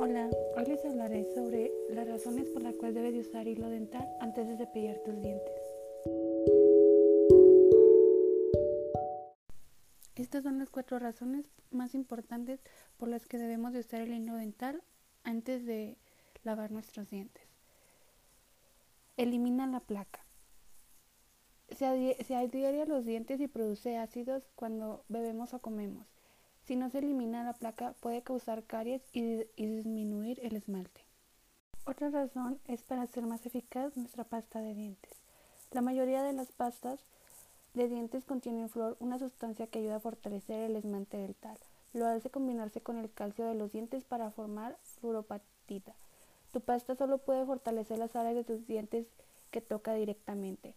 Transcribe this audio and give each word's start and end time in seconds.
Hoy 0.00 0.64
les 0.64 0.84
hablaré 0.84 1.24
sobre 1.34 1.72
las 1.90 2.06
razones 2.06 2.48
por 2.50 2.62
las 2.62 2.76
cuales 2.76 2.94
debes 2.94 3.14
de 3.14 3.20
usar 3.20 3.48
hilo 3.48 3.68
dental 3.68 4.08
antes 4.20 4.46
de 4.46 4.56
cepillar 4.56 4.96
tus 4.98 5.20
dientes. 5.20 5.60
Estas 10.14 10.44
son 10.44 10.60
las 10.60 10.70
cuatro 10.70 11.00
razones 11.00 11.50
más 11.72 11.96
importantes 11.96 12.60
por 12.96 13.08
las 13.08 13.26
que 13.26 13.38
debemos 13.38 13.72
de 13.72 13.80
usar 13.80 14.02
el 14.02 14.14
hilo 14.14 14.36
dental 14.36 14.84
antes 15.24 15.66
de 15.66 15.96
lavar 16.44 16.70
nuestros 16.70 17.10
dientes. 17.10 17.42
Elimina 19.16 19.66
la 19.66 19.80
placa. 19.80 20.24
Se, 21.76 21.86
adhiere 22.36 22.82
a 22.82 22.86
los 22.86 23.04
dientes 23.04 23.40
y 23.40 23.48
produce 23.48 23.96
ácidos 23.96 24.44
cuando 24.54 25.04
bebemos 25.08 25.54
o 25.54 25.58
comemos. 25.58 26.17
Si 26.68 26.76
no 26.76 26.90
se 26.90 26.98
elimina 26.98 27.44
la 27.44 27.54
placa 27.54 27.94
puede 27.98 28.20
causar 28.20 28.62
caries 28.62 29.00
y, 29.14 29.46
disminuir 29.56 30.38
el 30.42 30.54
esmalte. 30.54 31.00
Otra 31.86 32.10
razón 32.10 32.60
es 32.66 32.82
para 32.82 33.00
hacer 33.00 33.24
más 33.24 33.46
eficaz 33.46 33.96
nuestra 33.96 34.24
pasta 34.24 34.60
de 34.60 34.74
dientes. 34.74 35.12
La 35.70 35.80
mayoría 35.80 36.22
de 36.22 36.34
las 36.34 36.52
pastas 36.52 37.00
de 37.72 37.88
dientes 37.88 38.26
contienen 38.26 38.68
flor, 38.68 38.98
una 39.00 39.18
sustancia 39.18 39.66
que 39.66 39.78
ayuda 39.78 39.96
a 39.96 40.00
fortalecer 40.00 40.60
el 40.60 40.76
esmalte 40.76 41.16
dental. 41.16 41.56
Lo 41.94 42.06
hace 42.06 42.28
combinarse 42.28 42.82
con 42.82 42.98
el 42.98 43.10
calcio 43.10 43.46
de 43.46 43.54
los 43.54 43.72
dientes 43.72 44.04
para 44.04 44.30
formar 44.30 44.76
fluoropatita. 45.00 45.94
Tu 46.52 46.60
pasta 46.60 46.94
solo 46.96 47.16
puede 47.16 47.46
fortalecer 47.46 47.96
las 47.96 48.14
áreas 48.14 48.34
de 48.34 48.44
tus 48.44 48.66
dientes 48.66 49.06
que 49.50 49.62
toca 49.62 49.94
directamente. 49.94 50.74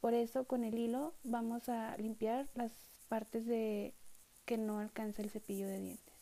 Por 0.00 0.14
eso 0.14 0.48
con 0.48 0.64
el 0.64 0.76
hilo 0.76 1.12
vamos 1.22 1.68
a 1.68 1.96
limpiar 1.96 2.48
las 2.56 2.72
partes 3.08 3.46
de 3.46 3.94
que 4.44 4.58
no 4.58 4.78
alcanza 4.78 5.22
el 5.22 5.30
cepillo 5.30 5.66
de 5.66 5.78
dientes. 5.78 6.14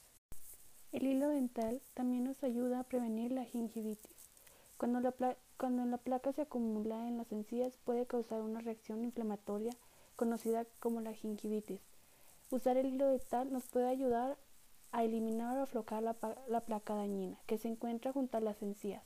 El 0.92 1.06
hilo 1.06 1.28
dental 1.28 1.80
también 1.94 2.24
nos 2.24 2.42
ayuda 2.42 2.80
a 2.80 2.84
prevenir 2.84 3.30
la 3.30 3.44
gingivitis. 3.44 4.30
Cuando 4.76 5.00
la, 5.00 5.36
cuando 5.56 5.84
la 5.84 5.98
placa 5.98 6.32
se 6.32 6.42
acumula 6.42 7.06
en 7.06 7.16
las 7.16 7.30
encías 7.32 7.76
puede 7.84 8.06
causar 8.06 8.42
una 8.42 8.60
reacción 8.60 9.04
inflamatoria 9.04 9.72
conocida 10.16 10.66
como 10.80 11.00
la 11.00 11.12
gingivitis. 11.12 11.80
Usar 12.50 12.76
el 12.76 12.86
hilo 12.86 13.06
dental 13.06 13.52
nos 13.52 13.66
puede 13.68 13.88
ayudar 13.88 14.36
a 14.90 15.04
eliminar 15.04 15.56
o 15.58 15.62
aflojar 15.62 16.02
la, 16.02 16.16
la, 16.48 16.60
placa 16.62 16.94
dañina 16.94 17.38
que 17.46 17.58
se 17.58 17.68
encuentra 17.68 18.12
junto 18.12 18.36
a 18.36 18.40
las 18.40 18.60
encías, 18.60 19.04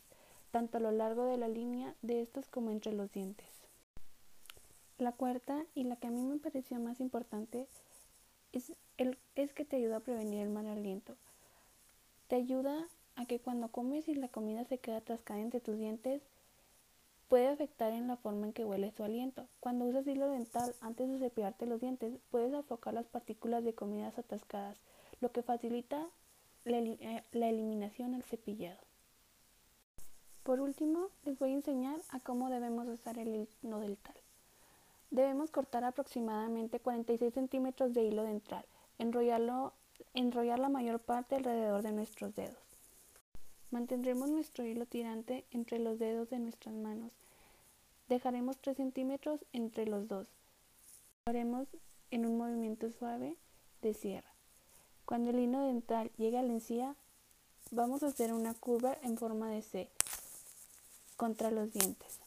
tanto 0.51 0.79
a 0.79 0.81
lo 0.81 0.91
largo 0.91 1.27
de 1.27 1.37
la 1.37 1.49
línea 1.49 1.95
de 2.01 2.23
estos 2.23 2.49
como 2.49 2.71
entre 2.71 2.93
los 2.93 3.13
dientes. 3.13 3.47
La 4.97 5.13
cuarta 5.13 5.67
y 5.75 5.85
la 5.85 5.97
que 5.97 6.07
a 6.07 6.11
mí 6.11 6.25
me 6.25 6.39
pareció 6.39 6.81
más 6.81 7.01
importante 7.01 7.69
es, 8.59 9.53
que 9.53 9.65
te 9.65 9.77
ayuda 9.77 9.97
a 9.97 10.01
prevenir 10.01 10.41
el 10.41 10.51
mal 10.51 10.67
aliento. 10.67 11.17
Te 12.29 12.37
ayuda 12.37 12.89
a 13.17 13.27
que 13.27 13.39
cuando 13.39 13.69
comes 13.69 14.09
y 14.09 14.15
la 14.15 14.29
comida 14.29 14.65
se 14.65 14.79
queda 14.79 14.99
atascada 14.99 15.41
entre 15.41 15.61
tus 15.61 15.79
dientes, 15.79 16.23
puede 17.29 17.49
afectar 17.49 17.93
en 17.93 18.07
la 18.07 18.17
forma 18.17 18.47
en 18.47 18.53
que 18.53 18.65
huele 18.65 18.93
tu 18.93 19.05
aliento. 19.05 19.47
Cuando 19.61 19.85
usas 19.85 20.07
hilo 20.07 20.29
dental 20.31 20.75
antes 20.81 21.09
de 21.09 21.19
cepillarte 21.19 21.67
los 21.67 21.81
dientes, 21.81 22.15
puedes 22.31 22.53
afocar 22.55 22.95
las 22.95 23.07
partículas 23.07 23.65
de 23.65 23.75
comidas 23.75 24.19
atascadas, 24.19 24.79
lo 25.21 25.33
que 25.33 25.43
facilita 25.43 26.07
la, 26.65 26.79
eh, 26.79 27.25
la 27.33 27.49
eliminación 27.49 28.15
al 28.15 28.23
cepillado. 28.23 28.81
Por 30.43 30.61
último, 30.61 31.09
les 31.25 31.39
voy 31.39 31.53
a 31.53 31.55
enseñar 31.55 31.99
a 32.11 32.21
cómo 32.21 32.51
debemos 32.51 32.87
usar 32.89 33.19
el 33.19 33.49
hilo 33.63 33.81
dental. 33.81 34.15
Debemos 35.15 35.53
cortar 35.53 35.85
aproximadamente 35.85 36.81
46 36.81 37.33
centímetros 37.33 37.95
de 37.95 38.03
hilo 38.03 38.25
dental, 38.25 38.65
enrollarlo, 38.99 39.73
enrollar 40.13 40.59
la 40.59 40.69
mayor 40.69 40.99
parte 40.99 41.37
alrededor 41.37 41.83
de 41.83 41.93
nuestros 41.93 42.35
dedos. 42.35 42.59
Mantendremos 43.71 44.29
nuestro 44.29 44.67
hilo 44.67 44.87
tirante 44.87 45.45
entre 45.53 45.79
los 45.79 46.01
dedos 46.01 46.31
de 46.31 46.41
nuestras 46.41 46.75
manos. 46.75 47.13
Dejaremos 48.09 48.59
3 48.59 48.77
centímetros 48.77 49.45
entre 49.53 49.87
los 49.87 50.09
dos. 50.09 50.27
Lo 51.27 51.31
haremos 51.31 51.69
en 52.11 52.27
un 52.27 52.37
movimiento 52.37 52.91
suave 52.91 53.37
de 53.83 53.95
cierre. 53.95 54.27
Cuando 55.05 55.31
el 55.31 55.39
hilo 55.39 55.61
dental 55.61 56.11
llegue 56.17 56.39
a 56.39 56.43
la 56.43 56.55
encía, 56.55 56.97
vamos 57.71 58.03
a 58.03 58.09
hacer 58.09 58.33
una 58.33 58.53
curva 58.55 58.99
en 59.05 59.17
forma 59.17 59.49
de 59.49 59.63
C 59.63 59.89
contra 61.17 61.53
los 61.53 61.73
dientes. 61.73 62.24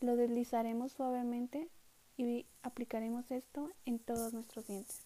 Lo 0.00 0.16
deslizaremos 0.16 0.92
suavemente 0.92 1.70
y 2.16 2.46
aplicaremos 2.62 3.30
esto 3.30 3.70
en 3.84 3.98
todos 3.98 4.32
nuestros 4.32 4.66
dientes. 4.66 5.05